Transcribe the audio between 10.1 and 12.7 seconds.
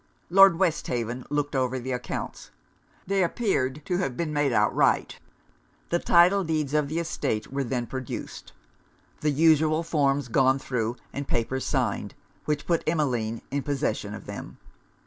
gone thro'; and papers signed, which